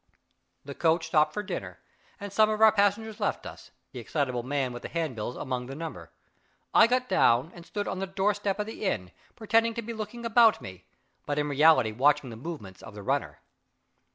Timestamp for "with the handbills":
4.73-5.35